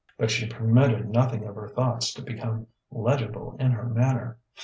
But 0.17 0.31
she 0.31 0.47
permitted 0.47 1.09
nothing 1.09 1.43
of 1.45 1.53
her 1.53 1.67
thoughts 1.67 2.11
to 2.15 2.23
become 2.23 2.65
legible 2.89 3.55
in 3.59 3.69
her 3.73 3.85
manner. 3.87 4.39